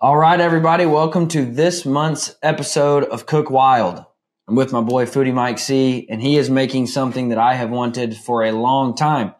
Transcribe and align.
All 0.00 0.16
right, 0.16 0.40
everybody, 0.40 0.86
welcome 0.86 1.28
to 1.28 1.44
this 1.46 1.86
month's 1.86 2.34
episode 2.42 3.04
of 3.04 3.26
Cook 3.26 3.48
Wild. 3.48 4.04
I'm 4.48 4.56
with 4.56 4.72
my 4.72 4.80
boy 4.80 5.06
Foodie 5.06 5.32
Mike 5.32 5.60
C, 5.60 6.06
and 6.10 6.20
he 6.20 6.36
is 6.36 6.50
making 6.50 6.88
something 6.88 7.28
that 7.28 7.38
I 7.38 7.54
have 7.54 7.70
wanted 7.70 8.16
for 8.16 8.42
a 8.42 8.50
long 8.50 8.96
time 8.96 9.34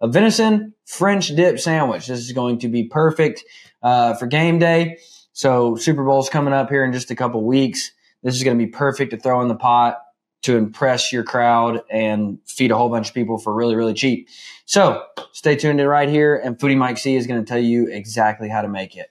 a 0.00 0.08
venison 0.08 0.74
French 0.86 1.28
dip 1.28 1.60
sandwich. 1.60 2.06
This 2.06 2.20
is 2.20 2.32
going 2.32 2.58
to 2.60 2.68
be 2.68 2.84
perfect 2.84 3.44
uh, 3.82 4.14
for 4.14 4.26
game 4.26 4.58
day. 4.58 4.98
So, 5.34 5.76
Super 5.76 6.02
Bowl's 6.02 6.30
coming 6.30 6.54
up 6.54 6.70
here 6.70 6.84
in 6.84 6.92
just 6.92 7.10
a 7.10 7.14
couple 7.14 7.44
weeks. 7.44 7.92
This 8.22 8.34
is 8.34 8.42
going 8.42 8.58
to 8.58 8.64
be 8.64 8.70
perfect 8.70 9.10
to 9.10 9.18
throw 9.18 9.42
in 9.42 9.48
the 9.48 9.56
pot 9.56 9.98
to 10.42 10.56
impress 10.56 11.12
your 11.12 11.22
crowd 11.22 11.82
and 11.90 12.38
feed 12.46 12.70
a 12.70 12.76
whole 12.76 12.88
bunch 12.88 13.08
of 13.08 13.14
people 13.14 13.36
for 13.36 13.54
really, 13.54 13.76
really 13.76 13.94
cheap. 13.94 14.30
So, 14.64 15.04
stay 15.32 15.54
tuned 15.54 15.80
in 15.80 15.86
right 15.86 16.08
here, 16.08 16.34
and 16.34 16.58
Foodie 16.58 16.78
Mike 16.78 16.96
C 16.96 17.14
is 17.14 17.26
going 17.26 17.44
to 17.44 17.46
tell 17.46 17.62
you 17.62 17.88
exactly 17.88 18.48
how 18.48 18.62
to 18.62 18.68
make 18.68 18.96
it. 18.96 19.10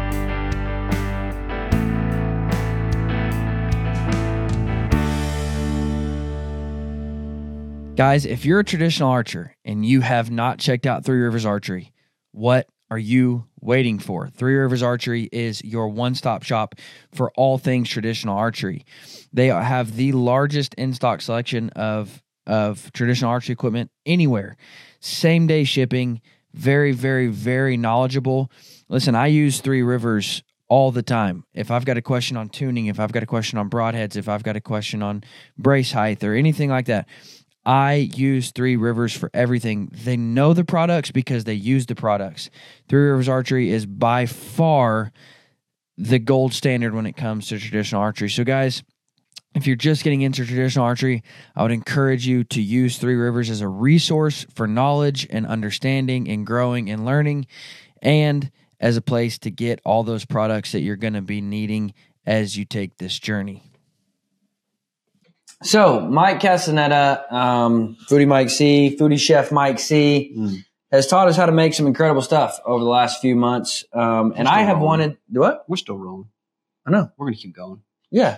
Guys, 7.95 8.25
if 8.25 8.45
you're 8.45 8.61
a 8.61 8.63
traditional 8.63 9.09
archer 9.09 9.55
and 9.65 9.85
you 9.85 9.99
have 9.99 10.31
not 10.31 10.57
checked 10.57 10.87
out 10.87 11.03
Three 11.03 11.19
Rivers 11.19 11.45
Archery, 11.45 11.91
what 12.31 12.67
are 12.89 12.97
you 12.97 13.45
waiting 13.59 13.99
for? 13.99 14.29
Three 14.29 14.55
Rivers 14.55 14.81
Archery 14.81 15.27
is 15.31 15.61
your 15.63 15.89
one 15.89 16.15
stop 16.15 16.43
shop 16.43 16.75
for 17.13 17.31
all 17.35 17.57
things 17.57 17.89
traditional 17.89 18.37
archery. 18.37 18.85
They 19.33 19.47
have 19.47 19.97
the 19.97 20.13
largest 20.13 20.73
in 20.75 20.93
stock 20.93 21.21
selection 21.21 21.69
of, 21.71 22.23
of 22.47 22.91
traditional 22.93 23.29
archery 23.29 23.53
equipment 23.53 23.91
anywhere. 24.05 24.55
Same 25.01 25.45
day 25.45 25.65
shipping, 25.65 26.21
very, 26.53 26.93
very, 26.93 27.27
very 27.27 27.75
knowledgeable. 27.75 28.49
Listen, 28.87 29.15
I 29.15 29.27
use 29.27 29.59
Three 29.59 29.83
Rivers 29.83 30.43
all 30.69 30.91
the 30.91 31.03
time. 31.03 31.43
If 31.53 31.69
I've 31.69 31.83
got 31.83 31.97
a 31.97 32.01
question 32.01 32.37
on 32.37 32.47
tuning, 32.47 32.85
if 32.85 32.97
I've 32.97 33.11
got 33.11 33.23
a 33.23 33.25
question 33.25 33.59
on 33.59 33.69
broadheads, 33.69 34.15
if 34.15 34.29
I've 34.29 34.43
got 34.43 34.55
a 34.55 34.61
question 34.61 35.03
on 35.03 35.21
brace 35.57 35.91
height 35.91 36.23
or 36.23 36.33
anything 36.33 36.69
like 36.69 36.85
that, 36.85 37.09
I 37.65 38.09
use 38.15 38.51
Three 38.51 38.75
Rivers 38.75 39.15
for 39.15 39.29
everything. 39.33 39.91
They 39.93 40.17
know 40.17 40.53
the 40.53 40.65
products 40.65 41.11
because 41.11 41.43
they 41.43 41.53
use 41.53 41.85
the 41.85 41.95
products. 41.95 42.49
Three 42.89 43.01
Rivers 43.01 43.29
Archery 43.29 43.69
is 43.69 43.85
by 43.85 44.25
far 44.25 45.11
the 45.97 46.19
gold 46.19 46.53
standard 46.53 46.95
when 46.95 47.05
it 47.05 47.15
comes 47.15 47.47
to 47.49 47.59
traditional 47.59 48.01
archery. 48.01 48.29
So, 48.29 48.43
guys, 48.43 48.81
if 49.53 49.67
you're 49.67 49.75
just 49.75 50.03
getting 50.03 50.21
into 50.21 50.45
traditional 50.45 50.85
archery, 50.85 51.23
I 51.55 51.61
would 51.61 51.71
encourage 51.71 52.25
you 52.25 52.43
to 52.45 52.61
use 52.61 52.97
Three 52.97 53.15
Rivers 53.15 53.49
as 53.49 53.61
a 53.61 53.67
resource 53.67 54.45
for 54.55 54.65
knowledge 54.65 55.27
and 55.29 55.45
understanding 55.45 56.29
and 56.29 56.47
growing 56.47 56.89
and 56.89 57.05
learning, 57.05 57.45
and 58.01 58.49
as 58.79 58.97
a 58.97 59.01
place 59.01 59.37
to 59.39 59.51
get 59.51 59.79
all 59.85 60.03
those 60.03 60.25
products 60.25 60.71
that 60.71 60.81
you're 60.81 60.95
going 60.95 61.13
to 61.13 61.21
be 61.21 61.41
needing 61.41 61.93
as 62.25 62.57
you 62.57 62.65
take 62.65 62.97
this 62.97 63.19
journey. 63.19 63.70
So, 65.63 66.01
Mike 66.01 66.39
Castaneda, 66.39 67.25
um, 67.33 67.95
Foodie 68.09 68.27
Mike 68.27 68.49
C, 68.49 68.97
Foodie 68.99 69.19
Chef 69.19 69.51
Mike 69.51 69.79
C, 69.79 70.33
mm. 70.35 70.65
has 70.91 71.05
taught 71.05 71.27
us 71.27 71.37
how 71.37 71.45
to 71.45 71.51
make 71.51 71.75
some 71.75 71.85
incredible 71.85 72.23
stuff 72.23 72.59
over 72.65 72.83
the 72.83 72.89
last 72.89 73.21
few 73.21 73.35
months. 73.35 73.85
Um, 73.93 74.33
and 74.35 74.47
I 74.47 74.61
have 74.63 74.77
rolling. 74.77 74.85
wanted, 74.85 75.17
what? 75.29 75.65
We're 75.67 75.77
still 75.77 75.97
rolling. 75.97 76.29
I 76.85 76.91
know. 76.91 77.11
We're 77.15 77.27
going 77.27 77.35
to 77.35 77.41
keep 77.41 77.55
going. 77.55 77.81
Yeah. 78.09 78.37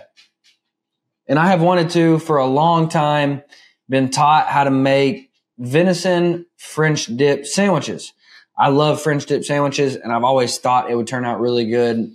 And 1.26 1.38
I 1.38 1.46
have 1.46 1.62
wanted 1.62 1.90
to 1.90 2.18
for 2.18 2.36
a 2.36 2.46
long 2.46 2.90
time, 2.90 3.42
been 3.88 4.10
taught 4.10 4.48
how 4.48 4.64
to 4.64 4.70
make 4.70 5.30
venison 5.58 6.46
French 6.56 7.06
dip 7.06 7.46
sandwiches. 7.46 8.12
I 8.56 8.68
love 8.68 9.02
French 9.02 9.26
dip 9.26 9.44
sandwiches, 9.44 9.96
and 9.96 10.12
I've 10.12 10.24
always 10.24 10.58
thought 10.58 10.90
it 10.90 10.94
would 10.94 11.06
turn 11.06 11.24
out 11.24 11.40
really 11.40 11.68
good 11.70 12.12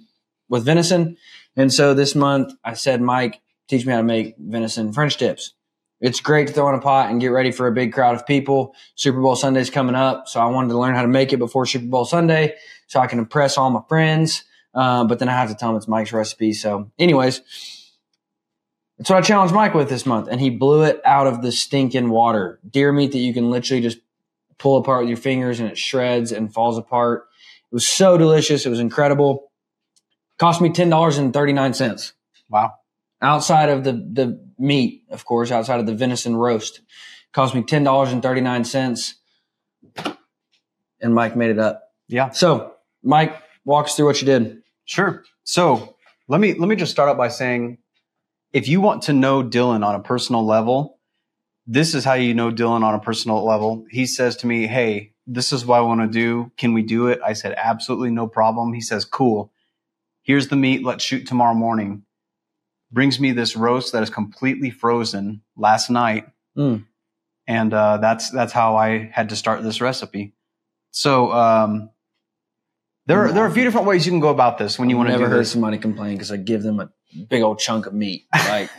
with 0.48 0.66
venison. 0.66 1.18
And 1.56 1.74
so 1.74 1.94
this 1.94 2.16
month 2.16 2.54
I 2.64 2.74
said, 2.74 3.02
Mike, 3.02 3.42
teach 3.70 3.86
me 3.86 3.94
how 3.94 4.00
to 4.00 4.04
make 4.04 4.36
venison 4.38 4.92
French 4.92 5.18
dips. 5.18 5.54
It's 6.02 6.22
great 6.22 6.48
to 6.48 6.54
throw 6.54 6.70
in 6.70 6.76
a 6.76 6.82
pot 6.82 7.10
and 7.10 7.20
get 7.20 7.28
ready 7.28 7.52
for 7.52 7.68
a 7.68 7.72
big 7.72 7.94
crowd 7.94 8.16
of 8.16 8.26
people. 8.26 8.74
Super 8.96 9.22
Bowl 9.22 9.36
Sunday's 9.36 9.70
coming 9.70 9.96
up, 9.96 10.28
so 10.28 10.40
I 10.40 10.46
wanted 10.46 10.70
to 10.70 10.80
learn 10.80 10.96
how 10.96 11.02
to 11.02 11.08
make 11.10 11.34
it 11.34 11.38
before 11.38 11.66
Super 11.66 11.86
Bowl 11.86 12.06
Sunday 12.06 12.56
so 12.88 13.00
I 13.00 13.08
can 13.08 13.20
impress 13.20 13.58
all 13.58 13.70
my 13.70 13.82
friends. 13.88 14.44
Uh, 14.74 15.04
but 15.04 15.20
then 15.20 15.28
I 15.28 15.34
have 15.34 15.50
to 15.50 15.56
tell 15.56 15.70
them 15.70 15.78
it's 15.78 15.88
Mike's 15.88 16.14
recipe. 16.14 16.54
So, 16.54 16.90
anyways, 16.98 17.42
that's 18.98 19.10
what 19.10 19.18
I 19.18 19.22
challenged 19.22 19.54
Mike 19.54 19.74
with 19.74 19.90
this 19.90 20.06
month, 20.06 20.30
and 20.30 20.40
he 20.40 20.50
blew 20.50 20.84
it 20.84 21.02
out 21.04 21.28
of 21.28 21.42
the 21.42 21.52
stinking 21.52 22.10
water. 22.10 22.60
Deer 22.70 22.94
meat 22.94 23.12
that 23.12 23.18
you 23.20 23.34
can 23.34 23.50
literally 23.50 23.82
just 23.82 24.00
pull 24.58 24.78
apart 24.78 25.02
with 25.02 25.10
your 25.10 25.18
fingers 25.18 25.60
and 25.60 25.70
it 25.70 25.78
shreds 25.78 26.32
and 26.32 26.54
falls 26.54 26.78
apart. 26.78 27.28
It 27.72 27.76
was 27.76 27.88
so 27.88 28.18
delicious. 28.18 28.66
It 28.66 28.70
was 28.70 28.80
incredible. 28.80 29.52
Cost 30.38 30.62
me 30.62 30.72
ten 30.72 30.90
dollars 30.90 31.18
and 31.18 31.34
thirty 31.34 31.54
nine 31.54 31.74
cents. 31.74 32.14
Wow 32.50 32.79
outside 33.22 33.70
of 33.70 33.84
the 33.84 33.94
the 33.94 34.50
meat, 34.58 35.04
of 35.10 35.26
course, 35.26 35.52
outside 35.52 35.80
of 35.80 35.86
the 35.86 35.96
venison 35.96 36.36
roast. 36.36 36.82
Cost 37.32 37.54
me 37.56 37.64
ten 37.64 37.84
dollars 37.84 38.12
and 38.12 38.22
thirty 38.24 38.42
nine 38.42 38.64
cents, 38.64 39.16
and 41.02 41.14
Mike 41.14 41.36
made 41.36 41.52
it 41.52 41.60
up. 41.60 41.84
Yeah. 42.08 42.32
So, 42.32 42.74
Mike, 43.04 43.42
walk 43.66 43.86
us 43.86 43.96
through 43.96 44.08
what 44.08 44.22
you 44.22 44.26
did. 44.26 44.64
Sure. 44.86 45.24
So 45.44 45.96
let 46.28 46.42
me 46.42 46.54
let 46.54 46.68
me 46.68 46.76
just 46.76 46.92
start 46.92 47.10
out 47.10 47.18
by 47.18 47.28
saying, 47.28 47.78
if 48.54 48.68
you 48.68 48.82
want 48.82 49.04
to 49.04 49.14
know 49.14 49.44
Dylan 49.44 49.86
on 49.86 49.96
a 49.96 50.00
personal 50.00 50.46
level, 50.46 51.00
this 51.68 51.94
is 51.94 52.04
how 52.04 52.14
you 52.14 52.34
know 52.34 52.52
Dylan 52.52 52.84
on 52.84 52.96
a 52.96 53.00
personal 53.00 53.46
level. 53.46 53.86
He 53.92 54.06
says 54.06 54.36
to 54.38 54.48
me, 54.48 54.66
"Hey, 54.66 55.14
this 55.28 55.54
is 55.54 55.66
what 55.66 55.78
I 55.78 55.82
want 55.82 56.02
to 56.02 56.08
do. 56.08 56.52
Can 56.58 56.74
we 56.74 56.82
do 56.82 57.08
it?" 57.08 57.20
I 57.24 57.34
said, 57.34 57.54
"Absolutely, 57.58 58.10
no 58.10 58.28
problem." 58.28 58.74
He 58.74 58.82
says, 58.82 59.06
"Cool. 59.06 59.52
Here's 60.24 60.48
the 60.48 60.56
meat. 60.56 60.84
Let's 60.84 61.04
shoot 61.04 61.28
tomorrow 61.28 61.54
morning." 61.54 62.04
Brings 62.92 63.20
me 63.20 63.32
this 63.32 63.56
roast 63.56 63.94
that 63.94 64.04
is 64.04 64.10
completely 64.10 64.70
frozen 64.70 65.42
last 65.56 65.90
night. 65.90 66.28
Mm. 66.58 66.86
And 67.48 67.74
uh, 67.74 67.98
that's 67.98 68.30
that's 68.30 68.54
how 68.54 68.76
I 68.76 69.10
had 69.14 69.30
to 69.30 69.36
start 69.36 69.64
this 69.64 69.82
recipe. 69.82 70.34
So 70.92 71.32
um, 71.32 71.90
there 73.06 73.26
are, 73.26 73.32
there 73.32 73.44
are 73.44 73.48
a 73.48 73.52
few 73.52 73.64
different 73.64 73.88
ways 73.88 74.06
you 74.06 74.12
can 74.12 74.20
go 74.20 74.30
about 74.30 74.58
this 74.58 74.78
when 74.78 74.90
you 74.90 74.98
want 74.98 75.10
to. 75.10 75.14
Never 75.14 75.30
heard 75.30 75.42
this. 75.42 75.52
somebody 75.52 75.78
complain 75.78 76.14
because 76.14 76.32
I 76.32 76.38
give 76.38 76.62
them 76.62 76.80
a 76.80 76.92
big 77.28 77.42
old 77.42 77.60
chunk 77.60 77.88
of 77.88 77.94
meat. 77.94 78.28
Like, 78.34 78.70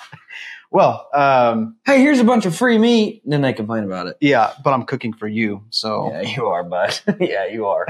well, 0.70 1.08
um, 1.14 1.76
hey, 1.86 2.00
here's 2.00 2.20
a 2.20 2.24
bunch 2.24 2.46
of 2.46 2.54
free 2.54 2.76
meat. 2.76 3.22
And 3.24 3.32
then 3.32 3.40
they 3.40 3.52
complain 3.52 3.84
about 3.84 4.06
it. 4.06 4.16
Yeah, 4.20 4.52
but 4.62 4.72
I'm 4.72 4.84
cooking 4.84 5.12
for 5.12 5.26
you, 5.26 5.64
so 5.70 6.10
yeah, 6.12 6.20
you 6.20 6.46
are, 6.46 6.62
bud. 6.62 7.00
yeah, 7.20 7.46
you 7.46 7.68
are. 7.68 7.86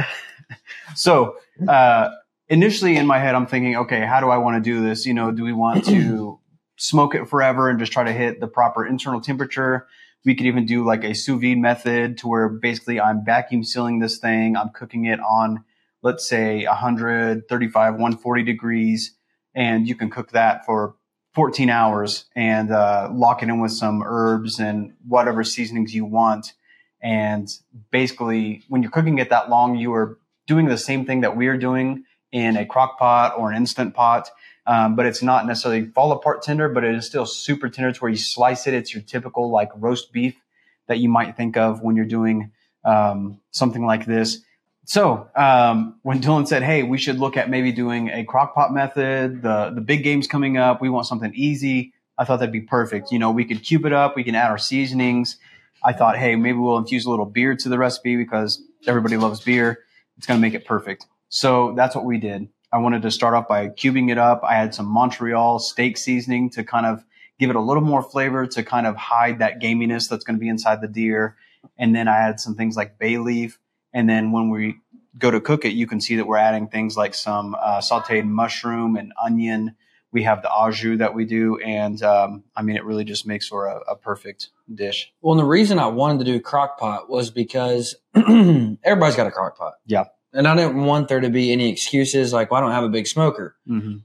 so 0.94 1.36
uh, 1.66 2.10
initially 2.50 2.96
in 2.96 3.06
my 3.06 3.18
head, 3.18 3.34
I'm 3.34 3.46
thinking, 3.46 3.76
okay, 3.76 4.04
how 4.04 4.20
do 4.20 4.28
I 4.28 4.36
want 4.36 4.62
to 4.62 4.70
do 4.70 4.82
this? 4.82 5.06
You 5.06 5.14
know, 5.14 5.30
do 5.30 5.44
we 5.44 5.52
want 5.52 5.86
to 5.86 6.38
smoke 6.76 7.14
it 7.14 7.28
forever 7.28 7.70
and 7.70 7.78
just 7.78 7.92
try 7.92 8.04
to 8.04 8.12
hit 8.12 8.40
the 8.40 8.48
proper 8.48 8.84
internal 8.84 9.20
temperature? 9.20 9.86
We 10.24 10.34
could 10.34 10.46
even 10.46 10.66
do 10.66 10.84
like 10.84 11.04
a 11.04 11.14
sous 11.14 11.40
vide 11.40 11.56
method 11.56 12.18
to 12.18 12.28
where 12.28 12.48
basically 12.48 13.00
I'm 13.00 13.24
vacuum 13.24 13.64
sealing 13.64 14.00
this 14.00 14.18
thing. 14.18 14.56
I'm 14.56 14.68
cooking 14.70 15.06
it 15.06 15.20
on, 15.20 15.64
let's 16.02 16.28
say 16.28 16.66
135, 16.66 17.92
140 17.94 18.42
degrees, 18.42 19.16
and 19.54 19.88
you 19.88 19.94
can 19.94 20.10
cook 20.10 20.32
that 20.32 20.66
for 20.66 20.96
14 21.34 21.70
hours 21.70 22.26
and 22.34 22.72
uh, 22.72 23.08
lock 23.12 23.42
it 23.42 23.48
in 23.48 23.60
with 23.60 23.72
some 23.72 24.02
herbs 24.04 24.58
and 24.58 24.92
whatever 25.06 25.44
seasonings 25.44 25.94
you 25.94 26.04
want. 26.04 26.52
And 27.00 27.48
basically, 27.90 28.64
when 28.68 28.82
you're 28.82 28.90
cooking 28.90 29.18
it 29.18 29.30
that 29.30 29.48
long, 29.48 29.76
you 29.76 29.94
are 29.94 30.18
doing 30.46 30.66
the 30.66 30.76
same 30.76 31.06
thing 31.06 31.20
that 31.20 31.36
we 31.36 31.46
are 31.46 31.56
doing 31.56 32.04
in 32.32 32.56
a 32.56 32.66
crock 32.66 32.98
pot 32.98 33.34
or 33.36 33.50
an 33.50 33.56
instant 33.56 33.94
pot. 33.94 34.30
Um, 34.66 34.94
but 34.94 35.06
it's 35.06 35.22
not 35.22 35.46
necessarily 35.46 35.86
fall 35.86 36.12
apart 36.12 36.42
tender, 36.42 36.68
but 36.68 36.84
it 36.84 36.94
is 36.94 37.06
still 37.06 37.26
super 37.26 37.68
tender. 37.68 37.88
It's 37.88 38.00
where 38.00 38.10
you 38.10 38.16
slice 38.16 38.66
it. 38.66 38.74
It's 38.74 38.94
your 38.94 39.02
typical 39.02 39.50
like 39.50 39.70
roast 39.74 40.12
beef 40.12 40.36
that 40.86 40.98
you 40.98 41.08
might 41.08 41.36
think 41.36 41.56
of 41.56 41.82
when 41.82 41.96
you're 41.96 42.04
doing 42.04 42.52
um, 42.84 43.40
something 43.50 43.84
like 43.84 44.06
this. 44.06 44.38
So 44.84 45.28
um, 45.36 45.98
when 46.02 46.20
Dylan 46.20 46.46
said, 46.46 46.62
"Hey, 46.62 46.82
we 46.82 46.98
should 46.98 47.18
look 47.18 47.36
at 47.36 47.48
maybe 47.48 47.72
doing 47.72 48.08
a 48.10 48.24
crock 48.24 48.54
pot 48.54 48.72
method," 48.72 49.42
the 49.42 49.70
the 49.74 49.80
big 49.80 50.02
game's 50.02 50.26
coming 50.26 50.56
up. 50.56 50.80
We 50.80 50.90
want 50.90 51.06
something 51.06 51.32
easy. 51.34 51.92
I 52.18 52.24
thought 52.24 52.38
that'd 52.40 52.52
be 52.52 52.60
perfect. 52.60 53.12
You 53.12 53.18
know, 53.18 53.30
we 53.30 53.44
could 53.44 53.62
cube 53.62 53.86
it 53.86 53.92
up. 53.92 54.14
We 54.14 54.24
can 54.24 54.34
add 54.34 54.50
our 54.50 54.58
seasonings. 54.58 55.38
I 55.82 55.92
thought, 55.92 56.18
hey, 56.18 56.36
maybe 56.36 56.58
we'll 56.58 56.76
infuse 56.76 57.06
a 57.06 57.10
little 57.10 57.24
beer 57.24 57.56
to 57.56 57.68
the 57.68 57.78
recipe 57.78 58.16
because 58.16 58.62
everybody 58.86 59.16
loves 59.16 59.40
beer. 59.40 59.78
It's 60.18 60.26
going 60.26 60.38
to 60.38 60.42
make 60.42 60.52
it 60.54 60.66
perfect. 60.66 61.06
So 61.30 61.72
that's 61.76 61.94
what 61.94 62.04
we 62.04 62.18
did. 62.18 62.48
I 62.72 62.78
wanted 62.78 63.02
to 63.02 63.10
start 63.10 63.34
off 63.34 63.48
by 63.48 63.68
cubing 63.68 64.10
it 64.10 64.18
up. 64.18 64.42
I 64.44 64.54
had 64.54 64.74
some 64.74 64.86
Montreal 64.86 65.58
steak 65.58 65.96
seasoning 65.96 66.50
to 66.50 66.62
kind 66.62 66.86
of 66.86 67.04
give 67.38 67.50
it 67.50 67.56
a 67.56 67.60
little 67.60 67.82
more 67.82 68.02
flavor 68.02 68.46
to 68.46 68.62
kind 68.62 68.86
of 68.86 68.96
hide 68.96 69.38
that 69.38 69.60
gaminess 69.60 70.08
that's 70.08 70.24
going 70.24 70.36
to 70.36 70.40
be 70.40 70.48
inside 70.48 70.82
the 70.82 70.88
deer. 70.88 71.36
And 71.78 71.94
then 71.94 72.06
I 72.06 72.18
added 72.18 72.40
some 72.40 72.54
things 72.54 72.76
like 72.76 72.98
bay 72.98 73.18
leaf. 73.18 73.58
And 73.92 74.08
then 74.08 74.32
when 74.32 74.50
we 74.50 74.76
go 75.18 75.30
to 75.30 75.40
cook 75.40 75.64
it, 75.64 75.70
you 75.70 75.86
can 75.86 76.00
see 76.00 76.16
that 76.16 76.26
we're 76.26 76.36
adding 76.36 76.68
things 76.68 76.96
like 76.96 77.14
some 77.14 77.56
uh, 77.60 77.78
sauteed 77.78 78.26
mushroom 78.26 78.96
and 78.96 79.12
onion. 79.22 79.74
We 80.12 80.24
have 80.24 80.42
the 80.42 80.50
au 80.52 80.70
jus 80.70 80.98
that 80.98 81.14
we 81.14 81.24
do. 81.24 81.58
And 81.58 82.00
um, 82.02 82.44
I 82.56 82.62
mean, 82.62 82.76
it 82.76 82.84
really 82.84 83.04
just 83.04 83.26
makes 83.26 83.48
for 83.48 83.66
a, 83.66 83.80
a 83.92 83.96
perfect 83.96 84.50
dish. 84.72 85.12
Well, 85.22 85.32
and 85.32 85.40
the 85.40 85.48
reason 85.48 85.78
I 85.78 85.86
wanted 85.86 86.18
to 86.20 86.24
do 86.24 86.40
crock 86.40 86.78
pot 86.78 87.08
was 87.08 87.30
because 87.30 87.94
everybody's 88.14 89.16
got 89.16 89.26
a 89.26 89.30
crock 89.30 89.56
pot. 89.56 89.74
Yeah. 89.86 90.04
And 90.32 90.46
I 90.46 90.54
didn't 90.56 90.84
want 90.84 91.08
there 91.08 91.20
to 91.20 91.28
be 91.30 91.52
any 91.52 91.68
excuses 91.70 92.32
like, 92.32 92.50
well, 92.50 92.58
I 92.58 92.64
don't 92.64 92.72
have 92.72 92.84
a 92.84 92.88
big 92.88 93.06
smoker. 93.06 93.56
Mm-hmm. 93.68 93.96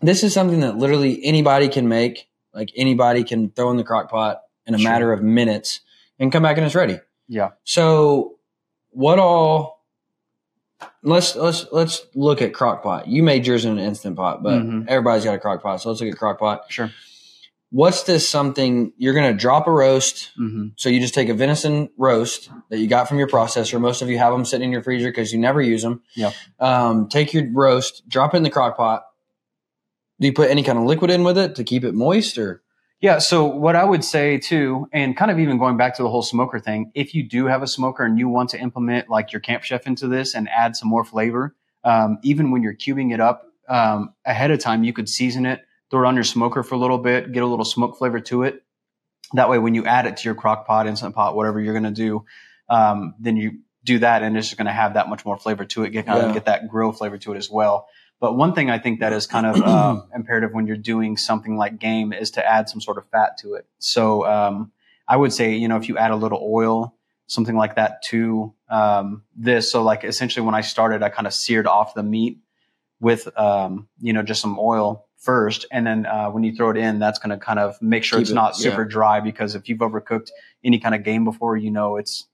This 0.00 0.22
is 0.24 0.32
something 0.32 0.60
that 0.60 0.78
literally 0.78 1.22
anybody 1.24 1.68
can 1.68 1.88
make. 1.88 2.28
Like 2.54 2.70
anybody 2.76 3.22
can 3.24 3.50
throw 3.50 3.70
in 3.70 3.76
the 3.76 3.84
crock 3.84 4.10
pot 4.10 4.40
in 4.66 4.74
a 4.74 4.78
Sure. 4.78 4.90
matter 4.90 5.12
of 5.12 5.22
minutes 5.22 5.80
and 6.18 6.32
come 6.32 6.42
back 6.42 6.56
and 6.56 6.64
it's 6.66 6.74
ready. 6.74 6.98
Yeah. 7.28 7.50
So 7.64 8.38
what 8.90 9.18
all 9.18 9.84
let's 11.02 11.36
let's 11.36 11.66
let's 11.72 12.06
look 12.14 12.42
at 12.42 12.52
crock 12.54 12.82
pot. 12.82 13.06
You 13.06 13.22
made 13.22 13.46
yours 13.46 13.64
in 13.64 13.72
an 13.72 13.78
instant 13.84 14.16
pot, 14.16 14.42
but 14.42 14.62
Mhm. 14.62 14.86
everybody's 14.88 15.24
got 15.24 15.34
a 15.34 15.38
crock 15.38 15.62
pot. 15.62 15.80
So 15.80 15.90
let's 15.90 16.00
look 16.00 16.10
at 16.10 16.18
crock 16.18 16.38
pot. 16.40 16.64
Sure. 16.68 16.90
What's 17.70 18.02
this 18.02 18.28
something 18.28 18.92
you're 18.96 19.14
gonna 19.14 19.32
drop 19.32 19.66
a 19.66 19.72
roast? 19.72 20.32
Mm-hmm. 20.38 20.68
So 20.76 20.88
you 20.88 21.00
just 21.00 21.14
take 21.14 21.28
a 21.28 21.34
venison 21.34 21.88
roast 21.96 22.50
that 22.68 22.78
you 22.78 22.88
got 22.88 23.08
from 23.08 23.18
your 23.18 23.28
processor. 23.28 23.80
Most 23.80 24.02
of 24.02 24.10
you 24.10 24.18
have 24.18 24.32
them 24.32 24.44
sitting 24.44 24.66
in 24.66 24.72
your 24.72 24.82
freezer 24.82 25.08
because 25.08 25.32
you 25.32 25.38
never 25.38 25.62
use 25.62 25.82
them. 25.82 26.02
Yep. 26.16 26.34
Um, 26.58 27.08
take 27.08 27.32
your 27.32 27.50
roast, 27.52 28.08
drop 28.08 28.34
it 28.34 28.38
in 28.38 28.42
the 28.42 28.50
crock 28.50 28.76
pot. 28.76 29.04
Do 30.18 30.26
you 30.26 30.32
put 30.32 30.50
any 30.50 30.62
kind 30.62 30.78
of 30.78 30.84
liquid 30.84 31.10
in 31.10 31.22
with 31.22 31.38
it 31.38 31.54
to 31.56 31.64
keep 31.64 31.84
it 31.84 31.94
moist 31.94 32.36
or? 32.38 32.62
Yeah. 33.00 33.18
So 33.18 33.46
what 33.46 33.76
I 33.76 33.84
would 33.84 34.04
say 34.04 34.36
too, 34.36 34.86
and 34.92 35.16
kind 35.16 35.30
of 35.30 35.38
even 35.38 35.56
going 35.56 35.78
back 35.78 35.96
to 35.96 36.02
the 36.02 36.10
whole 36.10 36.22
smoker 36.22 36.58
thing, 36.58 36.90
if 36.94 37.14
you 37.14 37.22
do 37.22 37.46
have 37.46 37.62
a 37.62 37.66
smoker 37.66 38.04
and 38.04 38.18
you 38.18 38.28
want 38.28 38.50
to 38.50 38.60
implement 38.60 39.08
like 39.08 39.32
your 39.32 39.40
camp 39.40 39.62
chef 39.62 39.86
into 39.86 40.06
this 40.06 40.34
and 40.34 40.48
add 40.50 40.76
some 40.76 40.88
more 40.88 41.04
flavor, 41.04 41.54
um, 41.84 42.18
even 42.22 42.50
when 42.50 42.62
you're 42.62 42.74
cubing 42.74 43.14
it 43.14 43.20
up 43.20 43.46
um, 43.68 44.12
ahead 44.26 44.50
of 44.50 44.58
time, 44.58 44.84
you 44.84 44.92
could 44.92 45.08
season 45.08 45.46
it, 45.46 45.62
throw 45.90 46.04
it 46.04 46.06
on 46.06 46.14
your 46.14 46.24
smoker 46.24 46.62
for 46.62 46.74
a 46.74 46.78
little 46.78 46.98
bit, 46.98 47.32
get 47.32 47.42
a 47.42 47.46
little 47.46 47.64
smoke 47.64 47.98
flavor 47.98 48.20
to 48.20 48.44
it. 48.44 48.62
That 49.34 49.48
way, 49.48 49.58
when 49.58 49.74
you 49.74 49.84
add 49.84 50.06
it 50.06 50.16
to 50.18 50.24
your 50.24 50.34
crock 50.34 50.66
pot, 50.66 50.86
instant 50.86 51.14
pot, 51.14 51.36
whatever 51.36 51.60
you're 51.60 51.72
going 51.78 51.84
to 51.84 51.90
do, 51.90 52.24
um, 52.68 53.14
then 53.20 53.36
you 53.36 53.60
do 53.84 53.98
that 54.00 54.22
and 54.22 54.36
it's 54.36 54.48
just 54.48 54.58
going 54.58 54.66
to 54.66 54.72
have 54.72 54.94
that 54.94 55.08
much 55.08 55.24
more 55.24 55.36
flavor 55.38 55.64
to 55.64 55.84
it, 55.84 55.90
get 55.90 56.06
kind 56.06 56.18
Yeah. 56.20 56.28
of 56.28 56.34
get 56.34 56.44
that 56.46 56.68
grill 56.68 56.92
flavor 56.92 57.16
to 57.18 57.32
it 57.32 57.36
as 57.36 57.50
well. 57.50 57.88
But 58.20 58.36
one 58.36 58.54
thing 58.54 58.68
I 58.70 58.78
think 58.78 59.00
that 59.00 59.12
is 59.12 59.26
kind 59.26 59.46
of 59.46 59.56
uh, 59.64 60.02
imperative 60.14 60.52
when 60.52 60.66
you're 60.66 60.76
doing 60.76 61.16
something 61.16 61.56
like 61.56 61.78
game 61.78 62.12
is 62.12 62.32
to 62.32 62.46
add 62.46 62.68
some 62.68 62.80
sort 62.80 62.98
of 62.98 63.08
fat 63.10 63.38
to 63.38 63.54
it. 63.54 63.66
So 63.78 64.26
um, 64.26 64.72
I 65.08 65.16
would 65.16 65.32
say, 65.32 65.54
you 65.54 65.68
know, 65.68 65.76
if 65.76 65.88
you 65.88 65.96
add 65.96 66.10
a 66.10 66.16
little 66.16 66.40
oil, 66.42 66.94
something 67.26 67.56
like 67.56 67.76
that 67.76 68.02
to 68.02 68.52
um, 68.68 69.22
this. 69.36 69.70
So 69.72 69.82
like 69.82 70.04
essentially 70.04 70.44
when 70.44 70.54
I 70.54 70.60
started, 70.60 71.02
I 71.02 71.08
kind 71.08 71.26
of 71.26 71.32
seared 71.32 71.66
off 71.66 71.94
the 71.94 72.02
meat 72.02 72.38
with, 73.00 73.28
um, 73.38 73.88
you 74.00 74.12
know, 74.12 74.22
just 74.22 74.42
some 74.42 74.58
oil 74.58 75.06
first. 75.20 75.66
And 75.70 75.86
then 75.86 76.06
uh, 76.06 76.30
when 76.30 76.42
you 76.42 76.54
throw 76.54 76.70
it 76.70 76.76
in, 76.76 76.98
that's 76.98 77.18
going 77.18 77.30
to 77.30 77.36
kind 77.44 77.58
of 77.58 77.80
make 77.80 78.02
sure 78.04 78.18
Keep 78.18 78.22
it's 78.22 78.30
it- 78.32 78.34
not 78.34 78.56
super 78.56 78.82
yeah. 78.82 78.88
dry 78.88 79.20
because 79.20 79.54
if 79.54 79.68
you've 79.68 79.78
overcooked 79.78 80.30
any 80.64 80.78
kind 80.80 80.94
of 80.94 81.04
game 81.04 81.24
before, 81.24 81.56
you 81.56 81.70
know, 81.70 81.96
it's 81.96 82.26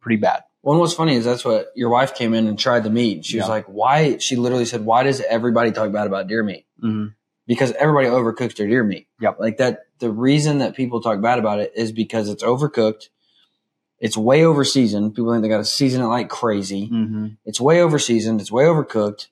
pretty 0.00 0.16
bad. 0.16 0.42
Well, 0.62 0.72
and 0.72 0.80
what's 0.80 0.94
funny 0.94 1.14
is 1.16 1.26
that's 1.26 1.44
what 1.44 1.68
your 1.74 1.90
wife 1.90 2.14
came 2.14 2.32
in 2.32 2.46
and 2.46 2.58
tried 2.58 2.84
the 2.84 2.90
meat. 2.90 3.26
She 3.26 3.36
was 3.38 3.48
like, 3.48 3.66
"Why?" 3.66 4.16
She 4.16 4.34
literally 4.36 4.64
said, 4.64 4.86
"Why 4.86 5.02
does 5.02 5.20
everybody 5.20 5.72
talk 5.72 5.92
bad 5.92 6.06
about 6.06 6.26
deer 6.26 6.42
meat?" 6.42 6.64
Mm-hmm. 6.82 7.08
Because 7.46 7.72
everybody 7.72 8.08
overcooks 8.08 8.56
their 8.56 8.66
deer 8.66 8.82
meat. 8.82 9.06
Yep. 9.20 9.36
Like 9.38 9.58
that. 9.58 9.80
The 9.98 10.10
reason 10.10 10.58
that 10.58 10.74
people 10.74 11.02
talk 11.02 11.20
bad 11.20 11.38
about 11.38 11.58
it 11.60 11.72
is 11.76 11.92
because 11.92 12.30
it's 12.30 12.42
overcooked. 12.42 13.08
It's 14.00 14.16
way 14.16 14.44
over 14.44 14.64
seasoned. 14.64 15.14
People 15.14 15.32
think 15.32 15.42
they 15.42 15.48
got 15.48 15.58
to 15.58 15.64
season 15.66 16.02
it 16.02 16.06
like 16.06 16.28
crazy. 16.30 16.88
Mm-hmm. 16.88 17.26
It's 17.44 17.60
way 17.60 17.82
over 17.82 17.98
seasoned. 17.98 18.40
It's 18.40 18.50
way 18.50 18.64
overcooked. 18.64 19.28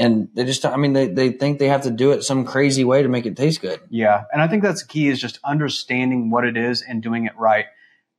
And 0.00 0.28
they 0.34 0.44
just, 0.44 0.64
I 0.64 0.76
mean, 0.76 0.94
they, 0.94 1.08
they 1.08 1.30
think 1.30 1.58
they 1.58 1.68
have 1.68 1.82
to 1.82 1.90
do 1.90 2.10
it 2.12 2.22
some 2.24 2.44
crazy 2.46 2.84
way 2.84 3.02
to 3.02 3.08
make 3.08 3.26
it 3.26 3.36
taste 3.36 3.60
good. 3.60 3.80
Yeah. 3.90 4.24
And 4.32 4.40
I 4.40 4.48
think 4.48 4.62
that's 4.62 4.82
the 4.82 4.88
key 4.88 5.08
is 5.08 5.20
just 5.20 5.38
understanding 5.44 6.30
what 6.30 6.44
it 6.44 6.56
is 6.56 6.80
and 6.82 7.02
doing 7.02 7.26
it 7.26 7.36
right. 7.36 7.66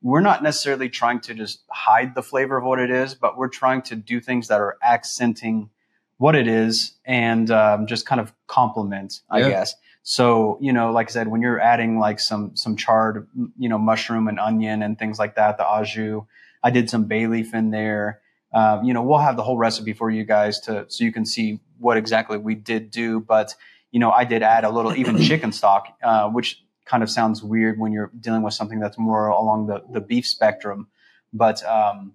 We're 0.04 0.22
not 0.22 0.44
necessarily 0.44 0.90
trying 0.90 1.22
to 1.22 1.34
just 1.34 1.62
hide 1.70 2.14
the 2.14 2.22
flavor 2.24 2.58
of 2.58 2.64
what 2.64 2.80
it 2.80 2.92
is, 2.92 3.16
but 3.16 3.36
we're 3.38 3.50
trying 3.50 3.82
to 3.84 3.96
do 3.96 4.22
things 4.22 4.48
that 4.48 4.62
are 4.62 4.78
accenting 4.84 5.70
what 6.18 6.36
it 6.36 6.48
is 6.48 6.94
and 7.04 7.50
um, 7.50 7.88
just 7.88 8.06
kind 8.06 8.22
of 8.22 8.32
complement, 8.48 9.22
I 9.30 9.40
Yeah. 9.40 9.50
guess. 9.50 9.76
So, 10.04 10.58
you 10.62 10.74
know, 10.74 10.92
like 10.92 11.10
I 11.10 11.12
said, 11.12 11.28
when 11.30 11.42
you're 11.42 11.60
adding 11.60 12.00
like 12.00 12.20
some, 12.20 12.56
some 12.56 12.76
charred, 12.76 13.28
you 13.58 13.70
know, 13.70 13.78
mushroom 13.80 14.28
and 14.28 14.40
onion 14.40 14.84
and 14.84 14.98
things 14.98 15.18
like 15.20 15.36
that, 15.36 15.58
the 15.58 15.68
au 15.68 15.84
jus, 15.84 16.24
I 16.64 16.70
did 16.70 16.90
some 16.92 17.06
bay 17.06 17.26
leaf 17.28 17.54
in 17.56 17.72
there. 17.72 18.21
Uh, 18.54 18.80
you 18.84 18.94
know, 18.94 19.02
we'll 19.02 19.20
have 19.20 19.38
the 19.38 19.44
whole 19.44 19.58
recipe 19.58 19.94
for 19.94 20.10
you 20.10 20.24
guys 20.24 20.60
to, 20.62 20.86
so 20.90 21.04
you 21.04 21.12
can 21.12 21.26
see 21.26 21.60
what 21.80 21.98
exactly 21.98 22.38
we 22.38 22.56
did 22.56 22.92
do. 22.92 23.20
But, 23.20 23.56
you 23.92 24.00
know, 24.00 24.12
I 24.12 24.26
did 24.26 24.44
add 24.44 24.64
a 24.64 24.70
little 24.70 24.96
even 24.96 25.18
chicken 25.22 25.52
stock, 25.52 25.88
uh, 26.04 26.30
which 26.30 26.64
kind 26.86 27.04
of 27.04 27.10
sounds 27.10 27.42
weird 27.42 27.80
when 27.80 27.92
you're 27.92 28.12
dealing 28.20 28.42
with 28.42 28.54
something 28.54 28.80
that's 28.80 28.98
more 28.98 29.28
along 29.28 29.68
the, 29.68 29.84
the 29.92 30.02
beef 30.02 30.28
spectrum. 30.28 30.88
But, 31.34 31.64
um, 31.66 32.14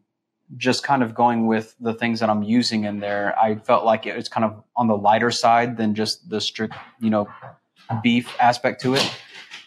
just 0.57 0.85
kind 0.85 1.03
of 1.03 1.15
going 1.15 1.47
with 1.47 1.75
the 1.81 1.93
things 1.93 2.21
that 2.21 2.31
I'm 2.31 2.43
using 2.43 2.85
in 2.85 3.01
there, 3.01 3.37
I 3.39 3.57
felt 3.57 3.85
like 3.85 4.07
it 4.07 4.15
was 4.15 4.29
kind 4.29 4.45
of 4.45 4.63
on 4.77 4.87
the 4.87 4.97
lighter 4.97 5.31
side 5.31 5.77
than 5.77 5.95
just 5.95 6.29
the 6.31 6.41
strict, 6.41 6.75
you 7.01 7.11
know, 7.11 7.29
beef 8.03 8.33
aspect 8.39 8.81
to 8.83 8.95
it. 8.95 9.19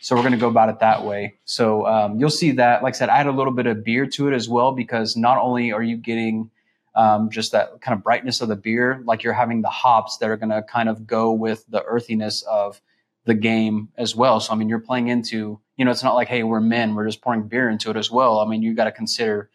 So 0.02 0.16
we're 0.16 0.22
going 0.22 0.34
to 0.34 0.40
go 0.40 0.48
about 0.48 0.70
it 0.70 0.80
that 0.80 1.04
way. 1.04 1.36
So 1.44 1.86
um, 1.86 2.18
you'll 2.18 2.30
see 2.30 2.52
that, 2.52 2.82
like 2.82 2.96
I 2.96 2.98
said, 2.98 3.10
I 3.10 3.18
add 3.18 3.28
a 3.28 3.32
little 3.32 3.52
bit 3.52 3.68
of 3.68 3.84
beer 3.84 4.06
to 4.06 4.30
it 4.30 4.34
as 4.34 4.48
well 4.48 4.72
because 4.72 5.18
not 5.18 5.38
only 5.38 5.74
are 5.74 5.84
you 5.84 5.98
getting 5.98 6.50
um, 6.96 7.30
just 7.30 7.52
that 7.52 7.82
kind 7.82 7.98
of 7.98 8.04
brightness 8.04 8.42
of 8.42 8.48
the 8.50 8.56
beer, 8.56 9.02
like 9.06 9.24
you're 9.24 9.34
having 9.34 9.62
the 9.62 9.70
hops 9.70 10.18
that 10.18 10.30
are 10.30 10.38
going 10.38 10.50
to 10.50 10.62
kind 10.64 10.90
of 10.90 11.06
go 11.08 11.32
with 11.32 11.66
the 11.70 11.84
earthiness 11.84 12.42
of 12.44 12.82
the 13.26 13.34
game 13.36 13.90
as 13.98 14.16
well. 14.16 14.40
So 14.40 14.54
I 14.54 14.56
mean, 14.56 14.70
you're 14.70 14.80
playing 14.80 15.08
into, 15.10 15.60
you 15.78 15.86
know, 15.86 15.92
it's 15.92 16.04
not 16.04 16.16
like, 16.16 16.28
hey, 16.28 16.44
we're 16.44 16.60
men, 16.60 16.96
we're 16.96 17.06
just 17.06 17.22
pouring 17.22 17.48
beer 17.48 17.70
into 17.70 17.90
it 17.92 17.98
as 17.98 18.10
well. 18.10 18.40
I 18.40 18.48
mean, 18.48 18.64
you 18.64 18.74
got 18.74 18.86
to 18.86 18.92
consider, 18.92 19.50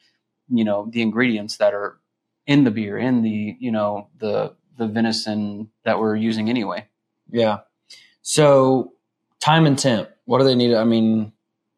you 0.49 0.65
know, 0.65 0.87
the 0.91 1.03
ingredients 1.03 1.57
that 1.59 1.75
are 1.75 1.99
in 2.47 2.65
the 2.65 2.71
beer, 2.71 2.97
in 2.99 3.23
the, 3.23 3.57
you 3.59 3.71
know, 3.73 4.09
the 4.19 4.55
the 4.77 4.87
venison 4.89 5.71
that 5.85 5.99
we're 6.01 6.17
using 6.17 6.51
anyway. 6.51 6.87
Yeah. 7.31 7.61
So 8.23 8.93
time 9.41 9.67
and 9.67 9.79
temp, 9.79 10.09
what 10.25 10.39
do 10.39 10.45
they 10.45 10.55
need? 10.55 10.75
I 10.75 10.85
mean, 10.85 11.33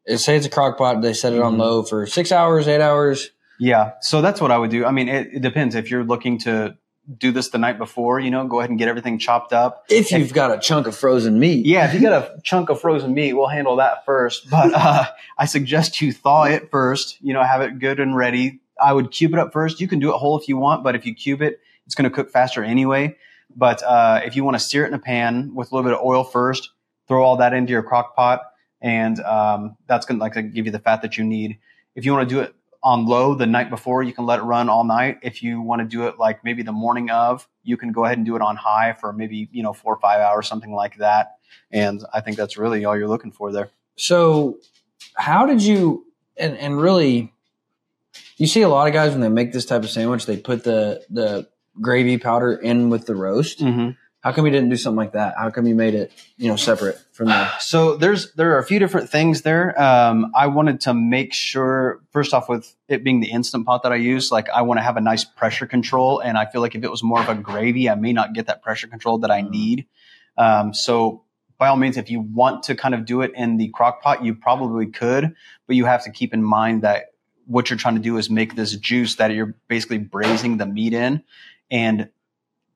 it- 0.05 0.17
say 0.19 0.35
it's 0.35 0.45
a 0.45 0.49
crock 0.49 0.77
pot, 0.77 1.01
they 1.01 1.13
set 1.13 1.33
it 1.33 1.41
on 1.41 1.55
Mhm. 1.55 1.59
low 1.59 1.83
for 1.83 2.05
six 2.07 2.31
hours, 2.31 2.67
eight 2.67 2.81
hours. 2.81 3.31
Yeah, 3.59 3.93
so 4.01 4.21
that's 4.21 4.39
what 4.39 4.51
I 4.51 4.57
would 4.57 4.71
do. 4.71 4.85
I 4.85 4.91
mean, 4.91 5.09
it, 5.09 5.27
it 5.33 5.41
depends. 5.41 5.75
If 5.75 5.89
you're 5.89 6.03
looking 6.03 6.37
to 6.39 6.77
do 7.15 7.31
this 7.31 7.49
the 7.49 7.57
night 7.57 7.77
before, 7.77 8.19
you 8.19 8.29
know, 8.29 8.45
go 8.47 8.59
ahead 8.59 8.69
and 8.69 8.77
get 8.77 8.87
everything 8.87 9.17
chopped 9.17 9.53
up. 9.53 9.85
If 9.89 10.11
you've 10.11 10.33
got 10.33 10.51
a 10.51 10.59
chunk 10.59 10.87
of 10.87 10.95
frozen 10.95 11.39
meat. 11.39 11.65
Yeah, 11.65 11.87
if 11.87 11.93
you 11.93 12.01
got 12.01 12.13
a 12.13 12.41
chunk 12.41 12.69
of 12.69 12.81
frozen 12.81 13.13
meat, 13.13 13.33
we'll 13.33 13.47
handle 13.47 13.77
that 13.77 14.05
first. 14.05 14.49
But 14.49 14.73
uh, 14.73 15.05
I 15.37 15.45
suggest 15.45 16.01
you 16.01 16.11
thaw 16.11 16.43
it 16.43 16.69
first. 16.69 17.17
You 17.21 17.33
know, 17.33 17.43
have 17.43 17.61
it 17.61 17.79
good 17.79 17.99
and 17.99 18.15
ready. 18.15 18.59
I 18.79 18.93
would 18.93 19.11
cube 19.11 19.33
it 19.33 19.39
up 19.39 19.53
first. 19.53 19.79
You 19.79 19.87
can 19.87 19.99
do 19.99 20.13
it 20.13 20.17
whole 20.17 20.37
if 20.39 20.47
you 20.47 20.57
want, 20.57 20.83
but 20.83 20.95
if 20.95 21.05
you 21.05 21.15
cube 21.15 21.41
it, 21.41 21.59
it's 21.85 21.95
going 21.95 22.09
to 22.09 22.13
cook 22.13 22.29
faster 22.29 22.63
anyway. 22.63 23.15
But 23.55 23.81
uh, 23.81 24.21
if 24.25 24.35
you 24.35 24.43
want 24.43 24.55
to 24.55 24.59
sear 24.59 24.83
it 24.83 24.89
in 24.89 24.93
a 24.93 24.99
pan 24.99 25.55
with 25.55 25.71
a 25.71 25.75
little 25.75 25.89
bit 25.89 25.97
of 25.97 26.05
oil 26.05 26.23
first, 26.23 26.71
throw 27.07 27.23
all 27.23 27.37
that 27.37 27.53
into 27.53 27.71
your 27.71 27.81
crock 27.81 28.15
pot, 28.15 28.41
and 28.81 29.19
um, 29.21 29.77
that's 29.87 30.05
going 30.05 30.19
to 30.19 30.23
like 30.23 30.33
give 30.53 30.65
you 30.65 30.71
the 30.71 30.79
fat 30.79 31.01
that 31.01 31.17
you 31.17 31.23
need. 31.23 31.57
If 31.95 32.05
you 32.05 32.11
want 32.11 32.29
to 32.29 32.35
do 32.35 32.41
it 32.41 32.53
on 32.87 33.05
low 33.05 33.35
the 33.35 33.45
night 33.45 33.69
before, 33.69 34.01
you 34.01 34.13
can 34.13 34.25
let 34.25 34.39
it 34.39 34.43
run 34.43 34.69
all 34.69 34.85
night. 34.85 35.19
If 35.21 35.43
you 35.43 35.59
want 35.59 35.81
to 35.81 35.85
do 35.85 36.07
it 36.07 36.17
like 36.17 36.45
maybe 36.45 36.63
the 36.63 36.71
morning 36.71 37.09
of, 37.09 37.45
you 37.61 37.75
can 37.75 37.91
go 37.91 38.05
ahead 38.05 38.17
and 38.17 38.25
do 38.25 38.37
it 38.37 38.41
on 38.41 38.55
high 38.55 38.93
for 38.93 39.11
maybe 39.11 39.49
you 39.51 39.61
know 39.61 39.73
four 39.73 39.93
or 39.93 39.99
five 39.99 40.21
hours, 40.21 40.47
something 40.47 40.71
like 40.71 40.95
that. 40.99 41.35
And 41.69 42.01
I 42.13 42.21
think 42.21 42.37
that's 42.37 42.57
really 42.57 42.85
all 42.85 42.97
you're 42.97 43.09
looking 43.09 43.33
for 43.33 43.51
there. 43.51 43.71
So 43.97 44.59
how 45.15 45.45
did 45.45 45.61
you 45.61 46.05
and 46.37 46.57
and 46.57 46.79
really 46.79 47.33
you 48.37 48.47
see 48.47 48.61
a 48.61 48.69
lot 48.69 48.87
of 48.87 48.93
guys 48.93 49.11
when 49.11 49.19
they 49.19 49.27
make 49.27 49.51
this 49.51 49.65
type 49.65 49.83
of 49.83 49.89
sandwich, 49.89 50.25
they 50.25 50.37
put 50.37 50.63
the 50.63 51.03
the 51.09 51.49
gravy 51.81 52.17
powder 52.17 52.53
in 52.53 52.89
with 52.89 53.05
the 53.05 53.15
roast. 53.15 53.59
Mm-hmm. 53.59 53.89
How 54.27 54.33
come 54.33 54.45
you 54.45 54.51
didn't 54.51 54.67
do 54.67 54.75
something 54.75 54.97
like 54.97 55.13
that? 55.13 55.35
How 55.37 55.49
come 55.51 55.67
you 55.67 55.73
made 55.73 55.95
it, 55.95 56.11
you 56.35 56.49
know, 56.49 56.57
separate 56.57 56.99
from 57.13 57.27
that? 57.27 57.61
So 57.67 57.95
there's 57.95 58.33
there 58.33 58.55
are 58.55 58.57
a 58.57 58.65
few 58.65 58.77
different 58.77 59.09
things 59.09 59.43
there. 59.43 59.81
Um, 59.81 60.33
I 60.35 60.47
wanted 60.47 60.81
to 60.81 60.93
make 60.93 61.33
sure 61.33 62.01
first 62.11 62.33
off 62.33 62.49
with 62.49 62.75
it 62.89 63.05
being 63.05 63.21
the 63.21 63.31
instant 63.31 63.65
pot 63.65 63.83
that 63.83 63.93
I 63.93 63.95
use, 63.95 64.29
like 64.29 64.49
I 64.49 64.63
want 64.63 64.79
to 64.79 64.81
have 64.81 64.97
a 64.97 65.01
nice 65.01 65.23
pressure 65.23 65.65
control, 65.65 66.19
and 66.19 66.37
I 66.37 66.45
feel 66.45 66.59
like 66.59 66.75
if 66.75 66.83
it 66.83 66.91
was 66.91 67.01
more 67.03 67.21
of 67.21 67.29
a 67.29 67.35
gravy, 67.35 67.89
I 67.89 67.95
may 67.95 68.11
not 68.11 68.33
get 68.33 68.47
that 68.47 68.61
pressure 68.61 68.87
control 68.87 69.19
that 69.19 69.31
I 69.31 69.39
need. 69.39 69.85
Um, 70.37 70.73
so 70.73 71.23
by 71.57 71.69
all 71.69 71.77
means, 71.77 71.95
if 71.95 72.11
you 72.11 72.19
want 72.19 72.63
to 72.63 72.75
kind 72.75 72.95
of 72.95 73.05
do 73.05 73.21
it 73.21 73.31
in 73.33 73.55
the 73.55 73.69
crock 73.69 74.01
pot, 74.01 74.25
you 74.25 74.35
probably 74.35 74.87
could, 74.87 75.35
but 75.67 75.77
you 75.77 75.85
have 75.85 76.03
to 76.03 76.11
keep 76.11 76.33
in 76.33 76.43
mind 76.43 76.81
that 76.81 77.13
what 77.45 77.69
you're 77.69 77.79
trying 77.79 77.95
to 77.95 78.01
do 78.01 78.17
is 78.17 78.29
make 78.29 78.57
this 78.57 78.75
juice 78.75 79.15
that 79.15 79.31
you're 79.31 79.55
basically 79.69 79.99
braising 79.99 80.57
the 80.57 80.65
meat 80.65 80.91
in, 80.91 81.23
and 81.71 82.09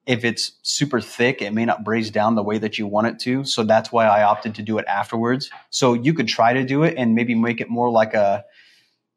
if 0.05 0.25
it's 0.25 0.53
super 0.63 0.99
thick, 0.99 1.41
it 1.41 1.53
may 1.53 1.65
not 1.65 1.83
braise 1.83 2.09
down 2.09 2.35
the 2.35 2.43
way 2.43 2.57
that 2.57 2.79
you 2.79 2.87
want 2.87 3.07
it 3.07 3.19
to. 3.19 3.43
So 3.43 3.63
that's 3.63 3.91
why 3.91 4.07
I 4.07 4.23
opted 4.23 4.55
to 4.55 4.63
do 4.63 4.77
it 4.77 4.85
afterwards. 4.87 5.51
So 5.69 5.93
you 5.93 6.13
could 6.13 6.27
try 6.27 6.53
to 6.53 6.63
do 6.63 6.83
it 6.83 6.95
and 6.97 7.13
maybe 7.13 7.35
make 7.35 7.61
it 7.61 7.69
more 7.69 7.89
like 7.89 8.13
a 8.13 8.43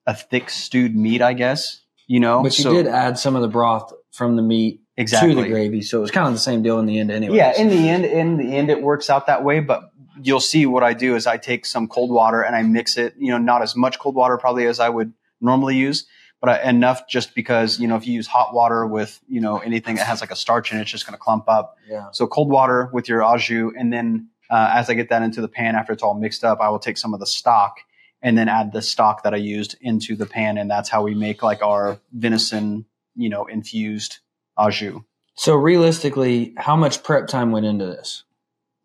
a 0.07 0.15
thick 0.15 0.51
stewed 0.51 0.95
meat, 0.95 1.23
I 1.23 1.33
guess. 1.33 1.81
You 2.07 2.21
know, 2.21 2.43
But 2.43 2.59
you 2.59 2.65
so, 2.65 2.73
did 2.73 2.87
add 2.87 3.19
some 3.19 3.35
of 3.35 3.41
the 3.41 3.49
broth 3.49 3.93
from 4.13 4.37
the 4.37 4.43
meat 4.43 4.83
exactly 4.97 5.35
to 5.35 5.43
the 5.43 5.49
gravy, 5.49 5.81
so 5.81 5.99
it 5.99 6.01
was 6.03 6.11
kind 6.11 6.27
of 6.27 6.35
the 6.35 6.39
same 6.39 6.63
deal 6.63 6.79
in 6.79 6.85
the 6.85 6.99
end, 6.99 7.11
anyway. 7.11 7.37
Yeah, 7.39 7.57
in 7.57 7.69
the 7.69 7.89
end, 7.89 8.05
in 8.05 8.37
the 8.37 8.55
end, 8.55 8.69
it 8.69 8.83
works 8.83 9.09
out 9.09 9.27
that 9.27 9.43
way. 9.43 9.61
But 9.61 9.91
you'll 10.23 10.41
see 10.41 10.67
what 10.67 10.83
I 10.83 10.93
do 10.93 11.17
is 11.17 11.27
I 11.27 11.39
take 11.39 11.65
some 11.65 11.89
cold 11.89 12.11
water 12.11 12.43
and 12.43 12.55
I 12.55 12.63
mix 12.63 12.99
it. 12.99 13.15
You 13.17 13.31
know, 13.31 13.39
not 13.39 13.63
as 13.63 13.75
much 13.75 13.99
cold 13.99 14.15
water 14.15 14.37
probably 14.37 14.67
as 14.67 14.81
I 14.81 14.91
would 14.91 15.15
normally 15.41 15.77
use, 15.77 16.07
but 16.45 16.65
I, 16.65 16.69
enough 16.71 17.09
just 17.09 17.35
because 17.35 17.79
you 17.81 17.89
know 17.89 17.97
if 17.97 18.07
you 18.07 18.13
use 18.13 18.27
hot 18.27 18.53
water 18.55 18.87
with 18.87 19.21
you 19.29 19.41
know 19.41 19.59
anything 19.59 19.97
that 19.97 20.07
has 20.07 20.21
like 20.21 20.31
a 20.31 20.37
starch 20.37 20.73
in 20.73 20.79
it, 20.79 20.83
it's 20.83 20.91
just 20.91 21.07
going 21.07 21.15
to 21.15 21.19
clump 21.19 21.49
up. 21.49 21.77
yeah. 21.89 22.09
So 22.13 22.27
cold 22.27 22.51
water 22.51 22.91
with 22.93 23.09
your 23.09 23.23
au 23.25 23.37
jus, 23.39 23.73
and 23.79 23.93
then 23.93 24.29
uh, 24.51 24.71
as 24.75 24.91
I 24.91 24.95
get 24.95 25.09
that 25.09 25.23
into 25.23 25.41
the 25.41 25.49
pan 25.49 25.75
after 25.75 25.93
it's 25.93 26.03
all 26.03 26.15
mixed 26.15 26.45
up, 26.45 26.61
I 26.61 26.69
will 26.69 26.79
take 26.79 26.99
some 26.99 27.15
of 27.15 27.21
the 27.21 27.27
stock 27.27 27.79
and 28.21 28.37
then 28.39 28.49
add 28.49 28.73
the 28.73 28.83
stock 28.83 29.23
that 29.23 29.33
I 29.35 29.39
used 29.39 29.77
into 29.81 30.17
the 30.17 30.27
pan, 30.27 30.59
and 30.59 30.71
that's 30.71 30.89
how 30.89 31.03
we 31.03 31.15
make 31.15 31.43
like 31.43 31.63
our 31.63 31.99
venison, 32.13 32.85
you 33.17 33.29
know, 33.31 33.47
infused 33.47 34.19
au 34.57 34.71
jus. 34.71 35.01
So 35.37 35.55
realistically, 35.57 36.55
how 36.57 36.77
much 36.77 37.03
prep 37.03 37.27
time 37.29 37.53
went 37.53 37.67
into 37.67 37.87
this? 37.87 38.25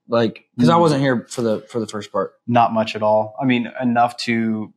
Like, 0.07 0.45
because 0.55 0.69
I 0.69 0.73
Mm. 0.75 0.81
wasn't 0.81 1.01
here 1.01 1.27
for 1.29 1.41
the 1.43 1.59
for 1.69 1.79
the 1.79 1.85
first 1.87 2.11
part. 2.11 2.33
Not 2.47 2.73
much 2.73 2.95
at 2.95 3.03
all. 3.03 3.35
I 3.39 3.45
mean, 3.45 3.71
enough 3.79 4.17
to, 4.25 4.73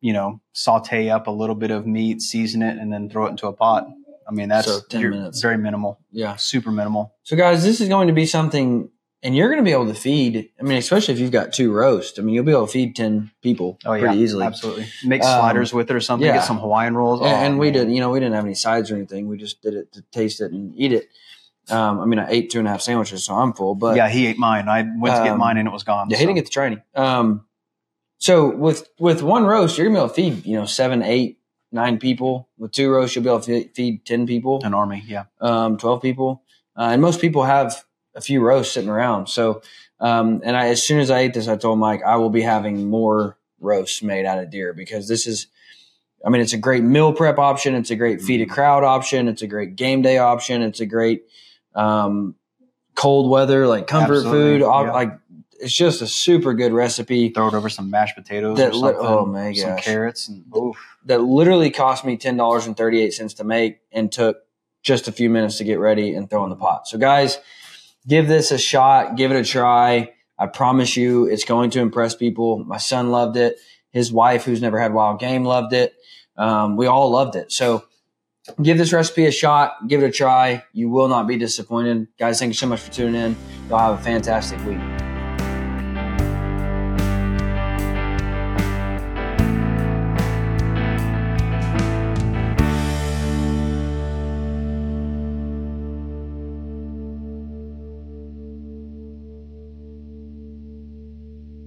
you 0.00 0.12
know, 0.12 0.40
saute 0.52 1.10
up 1.10 1.26
a 1.26 1.30
little 1.30 1.54
bit 1.54 1.70
of 1.70 1.86
meat, 1.86 2.20
season 2.22 2.62
it, 2.62 2.78
and 2.78 2.92
then 2.92 3.08
throw 3.10 3.26
it 3.26 3.30
into 3.30 3.46
a 3.46 3.52
pot. 3.52 3.86
I 4.28 4.32
mean, 4.32 4.48
that's 4.48 4.66
So 4.68 4.80
10 4.88 5.10
minutes. 5.10 5.40
very 5.40 5.58
minimal, 5.58 5.98
Yeah. 6.12 6.36
super 6.36 6.70
minimal. 6.70 7.14
So 7.24 7.36
guys, 7.36 7.64
this 7.64 7.80
is 7.80 7.88
going 7.88 8.06
to 8.08 8.14
be 8.14 8.26
something, 8.26 8.88
and 9.22 9.36
you're 9.36 9.48
going 9.48 9.58
to 9.58 9.64
be 9.64 9.72
able 9.72 9.88
to 9.88 9.94
feed. 9.94 10.50
I 10.58 10.62
mean, 10.62 10.78
especially 10.78 11.14
if 11.14 11.20
you've 11.20 11.32
got 11.32 11.52
two 11.52 11.72
roasts. 11.72 12.18
I 12.18 12.22
mean, 12.22 12.34
you'll 12.34 12.44
be 12.44 12.52
able 12.52 12.66
to 12.66 12.72
feed 12.72 12.94
ten 12.96 13.32
people 13.42 13.78
Oh 13.84 13.92
yeah, 13.94 14.02
pretty 14.06 14.18
easily. 14.18 14.46
absolutely. 14.46 14.86
Make 15.04 15.22
Um, 15.22 15.38
sliders 15.40 15.74
with 15.74 15.90
it 15.90 15.96
or 15.96 16.00
something. 16.00 16.26
yeah. 16.26 16.34
Get 16.36 16.44
some 16.44 16.58
Hawaiian 16.58 16.96
rolls. 16.96 17.20
And, 17.20 17.28
Oh, 17.28 17.34
and 17.34 17.58
we 17.58 17.70
man. 17.72 17.86
did, 17.88 17.94
you 17.94 18.00
know, 18.00 18.10
we 18.10 18.20
didn't 18.20 18.34
have 18.36 18.44
any 18.44 18.54
sides 18.54 18.90
or 18.90 18.96
anything. 18.96 19.26
We 19.26 19.36
just 19.36 19.60
did 19.62 19.74
it 19.74 19.92
to 19.94 20.02
taste 20.12 20.40
it 20.40 20.52
and 20.52 20.72
eat 20.76 20.92
it. 20.92 21.08
Um, 21.68 22.00
I 22.00 22.04
mean, 22.06 22.18
I 22.18 22.28
ate 22.30 22.50
two 22.50 22.58
and 22.60 22.66
a 22.66 22.70
half 22.70 22.80
sandwiches, 22.80 23.24
so 23.24 23.34
I'm 23.34 23.52
full. 23.52 23.74
But 23.74 23.96
yeah, 23.96 24.08
he 24.08 24.26
ate 24.26 24.38
mine. 24.38 24.68
I 24.68 24.82
went 24.82 25.16
to 25.16 25.22
get 25.22 25.32
Um, 25.32 25.38
mine 25.38 25.56
and 25.56 25.68
it 25.68 25.72
was 25.72 25.82
gone. 25.84 26.08
Yeah, 26.10 26.16
he 26.18 26.24
didn't 26.24 26.36
get 26.36 26.44
the 26.46 26.50
training. 26.50 26.82
Um, 26.96 27.44
so 28.20 28.48
with 28.54 28.88
with 29.00 29.22
one 29.22 29.44
roast, 29.44 29.76
you're 29.76 29.86
gonna 29.88 29.98
be 29.98 30.04
able 30.04 30.08
to 30.08 30.14
feed 30.14 30.46
you 30.46 30.56
know 30.56 30.66
seven, 30.66 31.02
eight, 31.02 31.38
nine 31.72 31.98
people. 31.98 32.48
With 32.58 32.70
two 32.72 32.90
roasts, 32.90 33.16
you'll 33.16 33.24
be 33.24 33.30
able 33.30 33.40
to 33.40 33.68
feed, 33.74 34.04
ten 34.06 34.26
people, 34.26 34.60
an 34.62 34.74
army. 34.74 35.02
Yeah. 35.06 35.24
um, 35.40 35.76
twelve 35.78 36.00
people, 36.02 36.42
uh, 36.76 36.90
and 36.92 37.02
most 37.02 37.20
people 37.20 37.42
have 37.44 37.84
a 38.14 38.20
few 38.20 38.40
roasts 38.40 38.74
sitting 38.74 38.90
around. 38.90 39.28
So, 39.28 39.62
um, 40.00 40.40
and 40.44 40.56
I, 40.56 40.68
as 40.68 40.82
soon 40.84 41.00
as 41.00 41.10
I 41.10 41.20
ate 41.20 41.34
this, 41.34 41.48
I 41.48 41.56
told 41.56 41.78
Mike 41.78 42.02
I 42.06 42.16
will 42.16 42.30
be 42.30 42.42
having 42.42 42.88
more 42.88 43.36
roasts 43.60 44.02
made 44.02 44.26
out 44.26 44.38
of 44.38 44.50
deer 44.50 44.72
because 44.72 45.08
this 45.08 45.26
is. 45.26 45.46
I 46.22 46.28
mean, 46.28 46.42
it's 46.42 46.52
a 46.52 46.58
great 46.58 46.84
meal 46.84 47.14
prep 47.14 47.38
option. 47.38 47.74
It's 47.74 47.90
a 47.90 47.96
great 47.96 48.20
feed 48.20 48.42
a 48.42 48.44
Mm-hmm. 48.44 48.52
crowd 48.52 48.84
option. 48.84 49.26
It's 49.26 49.40
a 49.40 49.46
great 49.46 49.74
game 49.76 50.02
day 50.02 50.18
option. 50.18 50.60
It's 50.60 50.80
a 50.80 50.84
great 50.86 51.22
um, 51.74 52.34
cold 52.94 53.30
weather 53.30 53.66
like 53.66 53.86
comfort 53.86 54.16
Absolutely, 54.16 54.58
food. 54.58 54.62
op- 54.62 54.86
yeah. 54.86 54.92
Like 54.92 55.18
it's 55.60 55.74
just 55.74 56.02
a 56.02 56.06
super 56.06 56.54
good 56.54 56.72
recipe 56.72 57.28
Throw 57.28 57.48
it 57.48 57.54
over 57.54 57.68
some 57.68 57.90
mashed 57.90 58.16
potatoes 58.16 58.58
That 58.58 58.72
or 58.72 58.76
li- 58.76 58.94
oh 58.96 59.26
my 59.26 59.52
gosh. 59.52 59.60
Some 59.60 59.76
carrots 59.78 60.28
and 60.28 60.44
oof. 60.56 60.76
that 61.04 61.20
literally 61.20 61.70
cost 61.70 62.04
me 62.04 62.16
ten 62.16 62.36
dollars 62.36 62.66
and 62.66 62.76
thirty 62.76 63.00
eight 63.00 63.12
cents 63.12 63.34
to 63.34 63.44
make 63.44 63.80
and 63.92 64.10
took 64.10 64.38
just 64.82 65.08
a 65.08 65.12
few 65.12 65.28
minutes 65.30 65.58
to 65.58 65.64
get 65.64 65.78
ready 65.78 66.14
and 66.14 66.28
throw 66.30 66.42
in 66.44 66.50
the 66.50 66.56
pot. 66.56 66.88
So 66.88 66.98
guys, 66.98 67.38
give 68.06 68.28
this 68.28 68.50
a 68.50 68.58
shot, 68.58 69.16
give 69.16 69.30
it 69.30 69.36
a 69.36 69.44
try. 69.44 70.12
I 70.38 70.46
promise 70.46 70.96
you 70.96 71.26
it's 71.26 71.44
going 71.44 71.70
to 71.70 71.80
impress 71.80 72.14
people. 72.14 72.64
My 72.64 72.78
son 72.78 73.10
loved 73.10 73.36
it. 73.36 73.58
His 73.90 74.10
wife, 74.10 74.44
who's 74.44 74.62
never 74.62 74.80
had 74.80 74.94
wild 74.94 75.20
game, 75.20 75.44
loved 75.44 75.74
it. 75.74 75.94
Um, 76.36 76.76
we 76.76 76.86
all 76.86 77.10
loved 77.10 77.36
it. 77.36 77.52
So 77.52 77.84
give 78.62 78.78
this 78.78 78.92
recipe 78.92 79.26
a 79.26 79.32
shot, 79.32 79.86
give 79.86 80.02
it 80.02 80.06
a 80.06 80.10
try. 80.10 80.64
You 80.72 80.88
will 80.88 81.08
not 81.08 81.26
be 81.26 81.36
disappointed. 81.36 82.08
Guys, 82.18 82.38
thank 82.38 82.50
you 82.50 82.54
so 82.54 82.66
much 82.66 82.80
for 82.80 82.90
tuning 82.90 83.20
in. 83.20 83.36
Y'all 83.68 83.78
have 83.78 84.00
a 84.00 84.02
fantastic 84.02 84.64
week. 84.64 85.09